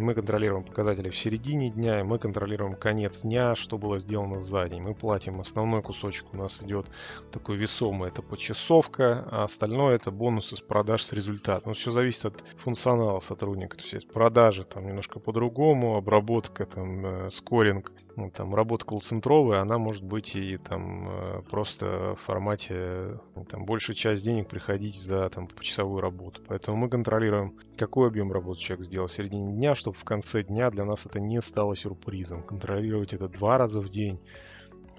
мы 0.00 0.14
контролируем 0.14 0.64
показатели 0.64 1.10
в 1.10 1.16
середине 1.16 1.70
дня, 1.70 2.04
мы 2.04 2.18
контролируем 2.18 2.74
конец 2.74 3.22
дня, 3.22 3.54
что 3.54 3.78
было 3.78 3.98
сделано 3.98 4.40
за 4.40 4.68
день. 4.68 4.82
Мы 4.82 4.94
платим 4.94 5.40
основной 5.40 5.82
кусочек 5.82 6.26
у 6.32 6.36
нас 6.36 6.62
идет 6.62 6.86
такой 7.30 7.56
весомый, 7.56 8.08
это 8.08 8.22
почасовка, 8.22 9.26
а 9.30 9.44
остальное 9.44 9.96
это 9.96 10.10
бонусы 10.10 10.56
с 10.56 10.60
продаж 10.60 11.02
с 11.02 11.12
результатом. 11.12 11.70
Ну, 11.70 11.74
все 11.74 11.90
зависит 11.92 12.26
от 12.26 12.44
функционала 12.58 13.20
сотрудника. 13.20 13.76
То 13.76 13.82
есть 13.82 13.92
есть 13.92 14.12
продажи 14.12 14.64
там 14.64 14.86
немножко 14.86 15.20
по-другому, 15.20 15.96
обработка, 15.96 16.66
там, 16.66 17.06
э, 17.06 17.28
скоринг, 17.28 17.92
ну, 18.16 18.28
там, 18.28 18.54
работа 18.54 18.84
колл-центровая, 18.84 19.60
она 19.60 19.78
может 19.78 20.04
быть 20.04 20.36
и 20.36 20.56
там 20.58 21.08
э, 21.08 21.42
просто 21.50 22.14
в 22.16 22.20
формате 22.20 23.18
там, 23.48 23.64
большая 23.64 23.96
часть 23.96 24.24
денег 24.24 24.48
приходить 24.48 25.00
за 25.00 25.28
там, 25.30 25.46
почасовую 25.46 26.00
работу. 26.00 26.42
Поэтому 26.46 26.76
мы 26.76 26.88
контролируем, 26.88 27.54
какой 27.76 28.08
объем 28.08 28.32
работы 28.32 28.60
человек 28.60 28.84
сделал 28.84 29.06
в 29.06 29.12
середине 29.12 29.52
дня, 29.52 29.74
чтобы 29.90 29.98
в 29.98 30.04
конце 30.04 30.44
дня 30.44 30.70
для 30.70 30.84
нас 30.84 31.06
это 31.06 31.18
не 31.18 31.40
стало 31.40 31.74
сюрпризом. 31.74 32.44
Контролировать 32.44 33.12
это 33.12 33.28
два 33.28 33.58
раза 33.58 33.80
в 33.80 33.88
день. 33.88 34.20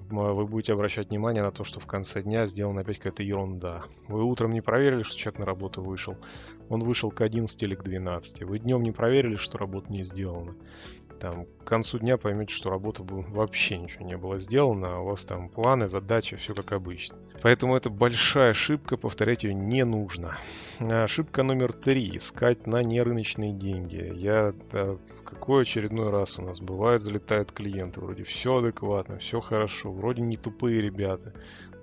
Вы 0.09 0.45
будете 0.45 0.73
обращать 0.73 1.09
внимание 1.09 1.41
на 1.41 1.51
то, 1.51 1.63
что 1.63 1.79
в 1.79 1.87
конце 1.87 2.21
дня 2.21 2.45
сделана 2.45 2.81
опять 2.81 2.97
какая-то 2.97 3.23
ерунда. 3.23 3.83
Вы 4.09 4.25
утром 4.25 4.51
не 4.51 4.59
проверили, 4.59 5.03
что 5.03 5.17
человек 5.17 5.39
на 5.39 5.45
работу 5.45 5.81
вышел. 5.81 6.17
Он 6.67 6.83
вышел 6.83 7.09
к 7.09 7.21
11 7.21 7.63
или 7.63 7.75
к 7.75 7.83
12. 7.83 8.43
Вы 8.43 8.59
днем 8.59 8.83
не 8.83 8.91
проверили, 8.91 9.37
что 9.37 9.57
работа 9.57 9.89
не 9.93 10.03
сделана 10.03 10.55
там 11.21 11.45
к 11.45 11.65
концу 11.65 11.99
дня 11.99 12.17
поймете, 12.17 12.53
что 12.53 12.71
работа 12.71 13.03
бы 13.03 13.21
вообще 13.21 13.77
ничего 13.77 14.03
не 14.03 14.17
было 14.17 14.39
сделано, 14.39 14.95
а 14.95 14.99
у 14.99 15.05
вас 15.05 15.23
там 15.23 15.49
планы, 15.49 15.87
задачи, 15.87 16.35
все 16.35 16.55
как 16.55 16.71
обычно. 16.71 17.15
Поэтому 17.43 17.77
это 17.77 17.91
большая 17.91 18.51
ошибка, 18.51 18.97
повторять 18.97 19.43
ее 19.43 19.53
не 19.53 19.85
нужно. 19.85 20.37
Ошибка 20.79 21.43
номер 21.43 21.73
три. 21.73 22.17
Искать 22.17 22.65
на 22.65 22.81
нерыночные 22.81 23.53
деньги. 23.53 24.11
Я 24.15 24.53
да, 24.71 24.97
какой 25.23 25.61
очередной 25.61 26.09
раз 26.09 26.39
у 26.39 26.41
нас 26.41 26.59
бывает, 26.59 27.01
залетают 27.01 27.51
клиенты, 27.51 28.01
вроде 28.01 28.23
все 28.23 28.57
адекватно, 28.57 29.19
все 29.19 29.39
хорошо, 29.41 29.91
вроде 29.91 30.23
не 30.23 30.37
тупые 30.37 30.81
ребята, 30.81 31.33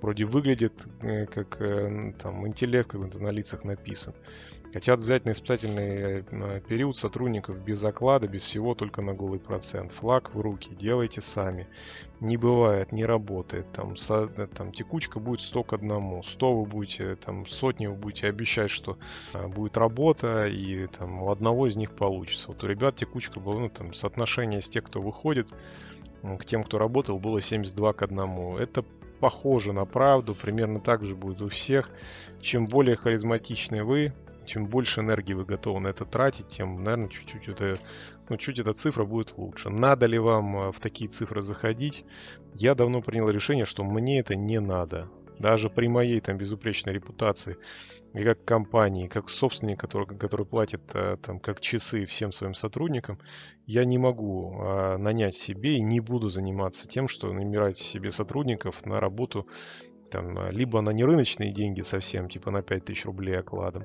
вроде 0.02 0.24
выглядит 0.24 0.74
э, 1.00 1.26
как 1.26 1.60
э, 1.60 2.12
там 2.20 2.46
интеллект 2.46 2.90
какой-то 2.90 3.20
на 3.20 3.30
лицах 3.30 3.62
написан. 3.62 4.14
Хотят 4.72 5.00
взять 5.00 5.24
на 5.24 5.30
испытательный 5.30 6.24
э, 6.30 6.60
период 6.60 6.94
сотрудников 6.94 7.64
без 7.64 7.82
оклада, 7.84 8.26
без 8.26 8.42
всего, 8.42 8.74
только 8.74 9.00
на 9.00 9.14
голый 9.14 9.40
процент. 9.40 9.92
Флаг 9.92 10.34
в 10.34 10.40
руки, 10.40 10.74
делайте 10.78 11.22
сами. 11.22 11.66
Не 12.20 12.36
бывает, 12.36 12.92
не 12.92 13.06
работает. 13.06 13.72
Там, 13.72 13.96
со, 13.96 14.30
э, 14.36 14.46
там 14.46 14.72
текучка 14.72 15.20
будет 15.20 15.40
100 15.40 15.62
к 15.64 15.72
одному. 15.72 16.22
100 16.22 16.54
вы 16.54 16.66
будете, 16.66 17.16
там 17.16 17.46
сотни 17.46 17.86
вы 17.86 17.94
будете 17.94 18.28
обещать, 18.28 18.70
что 18.70 18.98
а, 19.32 19.48
будет 19.48 19.78
работа, 19.78 20.46
и 20.46 20.86
там 20.86 21.22
у 21.22 21.30
одного 21.30 21.66
из 21.66 21.76
них 21.76 21.92
получится. 21.92 22.48
Вот 22.48 22.62
у 22.62 22.66
ребят 22.66 22.96
текучка 22.96 23.40
была, 23.40 23.60
ну 23.60 23.68
там 23.70 23.94
соотношение 23.94 24.60
с 24.60 24.68
тех, 24.68 24.84
кто 24.84 25.00
выходит, 25.00 25.48
к 26.22 26.44
тем, 26.44 26.62
кто 26.62 26.78
работал, 26.78 27.18
было 27.18 27.40
72 27.40 27.92
к 27.94 28.02
1. 28.02 28.20
Это 28.58 28.82
похоже 29.20 29.72
на 29.72 29.86
правду, 29.86 30.34
примерно 30.34 30.80
так 30.80 31.04
же 31.04 31.14
будет 31.14 31.42
у 31.42 31.48
всех. 31.48 31.90
Чем 32.40 32.66
более 32.66 32.96
харизматичны 32.96 33.82
вы, 33.82 34.12
чем 34.48 34.66
больше 34.66 35.00
энергии 35.00 35.34
вы 35.34 35.44
готовы 35.44 35.80
на 35.80 35.88
это 35.88 36.04
тратить, 36.04 36.48
тем, 36.48 36.82
наверное, 36.82 37.08
чуть-чуть 37.08 37.48
это, 37.48 37.78
ну, 38.28 38.36
чуть 38.36 38.58
эта 38.58 38.72
цифра 38.72 39.04
будет 39.04 39.36
лучше. 39.36 39.70
Надо 39.70 40.06
ли 40.06 40.18
вам 40.18 40.56
э, 40.56 40.72
в 40.72 40.80
такие 40.80 41.08
цифры 41.08 41.42
заходить? 41.42 42.04
Я 42.54 42.74
давно 42.74 43.00
принял 43.02 43.28
решение, 43.28 43.64
что 43.64 43.84
мне 43.84 44.18
это 44.20 44.34
не 44.34 44.58
надо. 44.58 45.08
Даже 45.38 45.70
при 45.70 45.86
моей 45.86 46.20
там 46.20 46.36
безупречной 46.36 46.94
репутации 46.94 47.56
и 48.14 48.24
как 48.24 48.44
компании, 48.44 49.06
как 49.06 49.28
собственник, 49.28 49.78
который, 49.78 50.06
который 50.06 50.46
платит 50.46 50.80
э, 50.94 51.16
там 51.22 51.38
как 51.38 51.60
часы 51.60 52.06
всем 52.06 52.32
своим 52.32 52.54
сотрудникам, 52.54 53.20
я 53.66 53.84
не 53.84 53.98
могу 53.98 54.56
а, 54.58 54.96
нанять 54.96 55.36
себе 55.36 55.76
и 55.76 55.82
не 55.82 56.00
буду 56.00 56.30
заниматься 56.30 56.88
тем, 56.88 57.06
что 57.06 57.32
набирать 57.32 57.76
себе 57.76 58.10
сотрудников 58.10 58.84
на 58.86 58.98
работу 58.98 59.46
там, 60.10 60.50
либо 60.50 60.80
на 60.80 60.90
нерыночные 60.90 61.52
деньги 61.52 61.82
совсем, 61.82 62.28
типа 62.28 62.50
на 62.50 62.62
5000 62.62 63.04
рублей 63.04 63.38
окладом, 63.38 63.84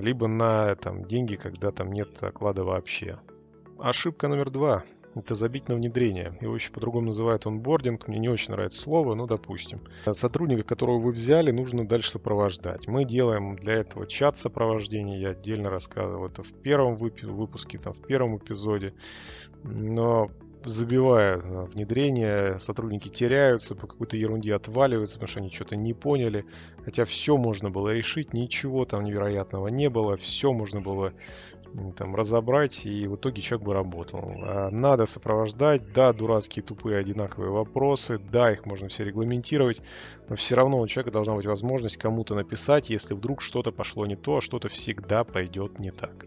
либо 0.00 0.26
на 0.28 0.74
там, 0.76 1.04
деньги, 1.04 1.36
когда 1.36 1.70
там 1.72 1.90
нет 1.90 2.22
оклада 2.22 2.64
вообще. 2.64 3.18
Ошибка 3.78 4.28
номер 4.28 4.50
два– 4.50 4.84
это 5.14 5.34
забить 5.34 5.68
на 5.68 5.74
внедрение. 5.74 6.36
Его 6.40 6.54
еще 6.54 6.70
по-другому 6.70 7.06
называют 7.06 7.46
онбординг. 7.46 8.06
Мне 8.06 8.18
не 8.18 8.28
очень 8.28 8.52
нравится 8.52 8.82
слово, 8.82 9.14
но 9.14 9.26
допустим. 9.26 9.80
Сотрудника, 10.10 10.62
которого 10.62 10.98
вы 10.98 11.12
взяли, 11.12 11.50
нужно 11.50 11.88
дальше 11.88 12.10
сопровождать. 12.10 12.86
Мы 12.86 13.04
делаем 13.04 13.56
для 13.56 13.74
этого 13.74 14.06
чат 14.06 14.36
сопровождения. 14.36 15.18
Я 15.18 15.30
отдельно 15.30 15.70
рассказывал 15.70 16.26
это 16.26 16.42
в 16.42 16.52
первом 16.52 16.96
выпуске, 16.96 17.78
там, 17.78 17.94
в 17.94 18.02
первом 18.02 18.36
эпизоде. 18.36 18.92
Но 19.64 20.30
забивая 20.66 21.38
внедрение, 21.38 22.58
сотрудники 22.58 23.08
теряются, 23.08 23.74
по 23.74 23.86
какой-то 23.86 24.16
ерунде 24.16 24.54
отваливаются, 24.54 25.16
потому 25.16 25.28
что 25.28 25.40
они 25.40 25.50
что-то 25.50 25.76
не 25.76 25.94
поняли. 25.94 26.44
Хотя 26.84 27.04
все 27.04 27.36
можно 27.36 27.70
было 27.70 27.90
решить, 27.90 28.32
ничего 28.32 28.84
там 28.84 29.04
невероятного 29.04 29.68
не 29.68 29.88
было, 29.88 30.16
все 30.16 30.52
можно 30.52 30.80
было 30.80 31.12
там 31.96 32.14
разобрать, 32.14 32.86
и 32.86 33.06
в 33.06 33.16
итоге 33.16 33.42
человек 33.42 33.66
бы 33.66 33.74
работал. 33.74 34.32
А 34.42 34.70
надо 34.70 35.06
сопровождать, 35.06 35.92
да, 35.92 36.12
дурацкие 36.12 36.62
тупые 36.62 36.98
одинаковые 36.98 37.50
вопросы, 37.50 38.18
да, 38.18 38.52
их 38.52 38.66
можно 38.66 38.88
все 38.88 39.04
регламентировать, 39.04 39.82
но 40.28 40.36
все 40.36 40.56
равно 40.56 40.80
у 40.80 40.86
человека 40.86 41.12
должна 41.12 41.34
быть 41.34 41.46
возможность 41.46 41.96
кому-то 41.96 42.34
написать, 42.34 42.90
если 42.90 43.14
вдруг 43.14 43.42
что-то 43.42 43.72
пошло 43.72 44.06
не 44.06 44.16
то, 44.16 44.36
а 44.36 44.40
что-то 44.40 44.68
всегда 44.68 45.24
пойдет 45.24 45.78
не 45.78 45.90
так. 45.90 46.26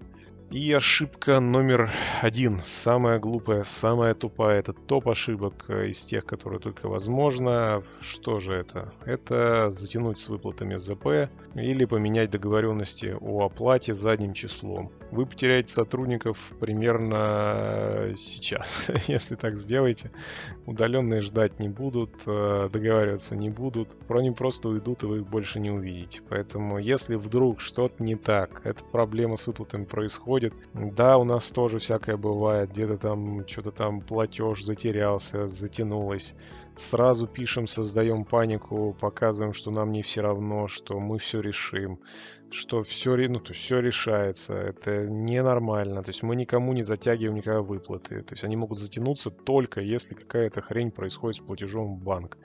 И 0.51 0.74
ошибка 0.74 1.39
номер 1.39 1.91
один, 2.22 2.62
самая 2.63 3.20
глупая, 3.20 3.63
самая 3.65 4.15
тупая, 4.15 4.58
это 4.58 4.74
топ 4.74 5.08
ошибок 5.08 5.65
э, 5.68 5.89
из 5.89 6.03
тех, 6.03 6.25
которые 6.25 6.60
только 6.60 6.89
возможно. 6.89 7.84
Что 8.01 8.39
же 8.39 8.56
это? 8.56 8.91
Это 9.06 9.70
затянуть 9.70 10.18
с 10.18 10.27
выплатами 10.27 10.75
ЗП 10.77 11.29
или 11.53 11.86
поменять 11.86 12.32
договоренности 12.32 13.15
о 13.22 13.46
оплате 13.46 13.94
задним 13.94 14.34
числом. 14.34 14.91
Вы 15.12 15.27
потеряете 15.27 15.72
сотрудников 15.72 16.51
примерно 16.60 18.13
сейчас, 18.15 18.88
если 19.08 19.36
так 19.36 19.60
сделаете. 19.60 20.10
Удаленные 20.65 21.22
ждать 21.22 21.60
не 21.60 21.70
будут, 21.70 22.24
э, 22.25 22.70
договариваться 22.74 23.36
не 23.36 23.51
будут, 23.51 23.96
они 24.10 24.32
просто 24.32 24.70
уйдут 24.70 25.03
и 25.03 25.06
вы 25.06 25.18
их 25.18 25.27
больше 25.27 25.60
не 25.60 25.70
увидите. 25.70 26.24
Поэтому 26.27 26.79
если 26.79 27.18
вдруг 27.18 27.62
что-то 27.62 28.03
не 28.03 28.15
так, 28.15 28.62
эта 28.63 28.84
проблема 28.84 29.36
с 29.36 29.46
выплатами 29.46 29.86
происходит, 29.86 30.38
происходит. 30.39 30.53
Да, 30.74 31.17
у 31.17 31.24
нас 31.24 31.51
тоже 31.51 31.79
всякое 31.79 32.17
бывает, 32.17 32.72
где-то 32.72 32.98
там 32.98 33.48
что-то 33.48 33.72
там 33.72 34.01
платеж 34.01 34.63
затерялся, 34.63 35.48
затянулось. 35.48 36.36
Сразу 36.75 37.27
пишем, 37.27 37.67
создаем 37.67 38.24
панику, 38.24 38.96
показываем, 39.00 39.53
что 39.53 39.69
нам 39.69 39.91
не 39.91 40.01
все 40.01 40.22
равно, 40.22 40.67
что 40.67 40.98
мы 41.00 41.17
все 41.17 41.41
решим, 41.41 42.00
что 42.51 42.84
все, 42.84 43.15
ну, 43.27 43.39
то 43.41 43.53
все 43.53 43.79
решается. 43.79 44.53
Это 44.53 45.05
ненормально. 45.05 46.01
То 46.03 46.10
есть 46.10 46.24
мы 46.24 46.38
никому 46.38 46.72
не 46.72 46.84
затягиваем 46.84 47.36
никогда 47.36 47.62
выплаты. 47.62 48.22
То 48.22 48.34
есть 48.34 48.46
они 48.46 48.55
могут 48.55 48.77
затянуться 48.77 49.29
только 49.29 49.81
если 49.81 50.13
какая-то 50.13 50.62
хрень 50.62 50.91
происходит 50.91 51.41
с 51.41 51.46
платежом 51.46 51.98
в 51.98 52.01
банк. 52.01 52.38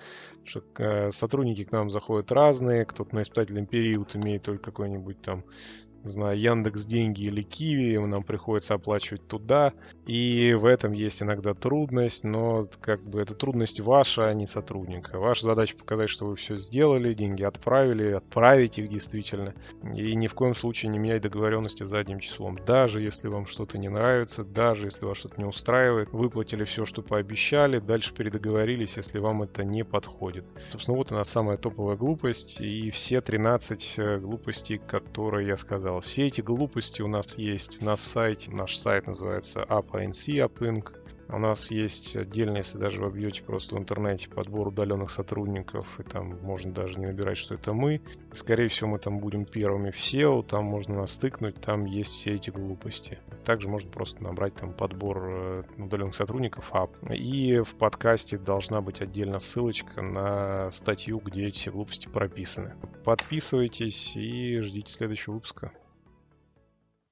Что 0.43 0.65
э, 0.79 1.13
сотрудники 1.13 1.63
к 1.63 1.71
нам 1.71 1.89
заходят 1.91 2.33
разные, 2.33 2.85
кто-то 2.85 3.15
на 3.15 3.23
испытательный 3.23 3.67
период 3.67 4.17
имеет 4.17 4.43
только 4.43 4.65
какой-нибудь 4.65 5.23
там 5.23 5.45
не 6.05 6.11
знаю, 6.11 6.39
Яндекс 6.39 6.85
Деньги 6.87 7.23
или 7.25 7.43
Киви, 7.43 7.97
нам 7.97 8.23
приходится 8.23 8.75
оплачивать 8.75 9.27
туда. 9.27 9.73
И 10.07 10.53
в 10.53 10.67
этом 10.67 10.93
есть 10.93 11.23
иногда 11.23 11.55
трудность, 11.55 12.25
но 12.25 12.69
как 12.81 13.03
бы 13.03 13.21
это 13.21 13.35
трудность 13.35 13.81
ваша, 13.81 14.27
а 14.27 14.35
не 14.35 14.47
сотрудника. 14.47 15.19
Ваша 15.19 15.45
задача 15.45 15.77
показать, 15.77 16.11
что 16.11 16.27
вы 16.27 16.37
все 16.37 16.57
сделали, 16.57 17.15
деньги 17.15 17.43
отправили, 17.43 18.13
отправить 18.13 18.79
их 18.79 18.89
действительно. 18.89 19.55
И 19.95 20.15
ни 20.15 20.27
в 20.27 20.35
коем 20.35 20.55
случае 20.55 20.91
не 20.91 20.99
менять 20.99 21.23
договоренности 21.23 21.85
задним 21.85 22.21
числом. 22.21 22.59
Даже 22.67 23.01
если 23.01 23.29
вам 23.29 23.47
что-то 23.47 23.79
не 23.79 23.89
нравится, 23.89 24.45
даже 24.45 24.87
если 24.87 25.07
вас 25.07 25.17
что-то 25.17 25.41
не 25.41 25.47
устраивает, 25.47 26.11
выплатили 26.13 26.65
все, 26.65 26.85
что 26.85 27.03
пообещали, 27.03 27.79
дальше 27.79 28.13
передоговорились, 28.13 28.97
если 28.97 29.19
вам 29.19 29.43
это 29.43 29.65
не 29.65 29.85
подходит. 29.85 30.45
Собственно, 30.71 30.99
вот 30.99 31.13
она 31.13 31.25
самая 31.25 31.57
топовая 31.57 31.97
глупость 31.97 32.61
и 32.61 32.91
все 32.91 33.21
13 33.21 33.95
э, 33.97 34.19
глупостей, 34.19 34.79
которые 34.79 35.49
я 35.49 35.57
сказал 35.57 35.94
сказал, 35.95 36.01
все 36.01 36.27
эти 36.27 36.41
глупости 36.41 37.03
у 37.03 37.09
нас 37.09 37.39
есть 37.39 37.81
на 37.81 37.97
сайте. 37.97 38.51
Наш 38.51 38.77
сайт 38.77 39.07
называется 39.07 39.65
AppINC, 39.69 40.49
AppInc. 40.49 40.91
У 41.29 41.39
нас 41.39 41.71
есть 41.71 42.17
отдельно, 42.17 42.59
если 42.59 42.79
даже 42.79 43.01
вы 43.01 43.09
вбьете 43.09 43.43
просто 43.43 43.77
в 43.77 43.79
интернете 43.79 44.29
подбор 44.29 44.69
удаленных 44.69 45.11
сотрудников, 45.11 45.99
и 45.99 46.03
там 46.03 46.39
можно 46.43 46.71
даже 46.73 46.99
не 46.99 47.07
набирать, 47.07 47.39
что 47.39 47.55
это 47.55 47.73
мы. 47.73 48.03
Скорее 48.33 48.69
всего, 48.69 48.91
мы 48.91 48.99
там 48.99 49.19
будем 49.21 49.47
первыми 49.47 49.91
в 49.91 49.97
SEO, 49.97 50.45
там 50.47 50.65
можно 50.65 50.97
нас 50.97 51.17
тыкнуть, 51.17 51.55
там 51.55 51.87
есть 51.87 52.13
все 52.13 52.35
эти 52.35 52.51
глупости. 52.51 53.19
Также 53.45 53.69
можно 53.69 53.91
просто 53.91 54.23
набрать 54.23 54.55
там 54.55 54.75
подбор 54.75 55.25
э, 55.25 55.63
удаленных 55.79 56.15
сотрудников 56.15 56.71
App. 56.73 57.15
И 57.15 57.61
в 57.61 57.75
подкасте 57.77 58.37
должна 58.37 58.83
быть 58.83 59.01
отдельно 59.01 59.39
ссылочка 59.39 60.03
на 60.03 60.71
статью, 60.73 61.21
где 61.25 61.47
эти 61.47 61.57
все 61.57 61.71
глупости 61.71 62.09
прописаны. 62.09 62.75
Подписывайтесь 63.03 64.15
и 64.15 64.61
ждите 64.61 64.93
следующего 64.93 65.35
выпуска. 65.35 65.73